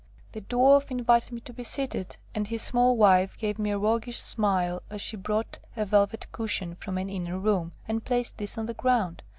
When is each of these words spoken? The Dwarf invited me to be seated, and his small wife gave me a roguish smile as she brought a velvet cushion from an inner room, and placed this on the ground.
The 0.31 0.41
Dwarf 0.41 0.89
invited 0.89 1.31
me 1.31 1.41
to 1.41 1.53
be 1.53 1.63
seated, 1.63 2.17
and 2.33 2.47
his 2.47 2.63
small 2.63 2.97
wife 2.97 3.37
gave 3.37 3.59
me 3.59 3.69
a 3.69 3.77
roguish 3.77 4.19
smile 4.19 4.81
as 4.89 4.99
she 4.99 5.15
brought 5.15 5.59
a 5.77 5.85
velvet 5.85 6.25
cushion 6.31 6.73
from 6.73 6.97
an 6.97 7.07
inner 7.07 7.37
room, 7.37 7.73
and 7.87 8.03
placed 8.03 8.39
this 8.39 8.57
on 8.57 8.65
the 8.65 8.73
ground. 8.73 9.21